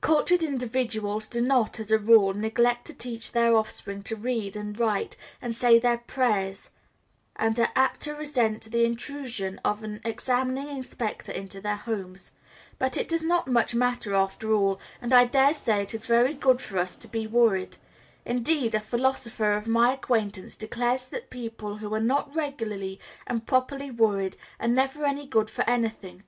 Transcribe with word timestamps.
Cultured 0.00 0.44
individuals 0.44 1.26
do 1.26 1.40
not, 1.40 1.80
as 1.80 1.90
a 1.90 1.98
rule, 1.98 2.34
neglect 2.34 2.84
to 2.86 2.94
teach 2.94 3.32
their 3.32 3.56
offspring 3.56 4.00
to 4.04 4.14
read, 4.14 4.54
and 4.54 4.78
write, 4.78 5.16
and 5.42 5.52
say 5.52 5.76
their 5.80 5.98
prayers, 5.98 6.70
and 7.34 7.58
are 7.58 7.72
apt 7.74 8.00
to 8.02 8.14
resent 8.14 8.62
the 8.70 8.84
intrusion 8.84 9.60
of 9.64 9.82
an 9.82 10.00
examining 10.04 10.68
inspector 10.68 11.32
into 11.32 11.60
their 11.60 11.74
homes; 11.78 12.30
but 12.78 12.96
it 12.96 13.08
does 13.08 13.24
not 13.24 13.48
much 13.48 13.74
matter 13.74 14.14
after 14.14 14.54
all, 14.54 14.78
and 15.00 15.12
I 15.12 15.24
daresay 15.24 15.82
it 15.82 15.94
is 15.94 16.06
very 16.06 16.32
good 16.34 16.60
for 16.60 16.78
us 16.78 16.94
to 16.94 17.08
be 17.08 17.26
worried; 17.26 17.76
indeed, 18.24 18.76
a 18.76 18.80
philosopher 18.80 19.52
of 19.54 19.66
my 19.66 19.92
acquaintance 19.94 20.54
declares 20.54 21.08
that 21.08 21.28
people 21.28 21.78
who 21.78 21.92
are 21.92 21.98
not 21.98 22.36
regularly 22.36 23.00
and 23.26 23.44
properly 23.48 23.90
worried 23.90 24.36
are 24.60 24.68
never 24.68 25.04
any 25.04 25.26
good 25.26 25.50
for 25.50 25.68
anything. 25.68 26.22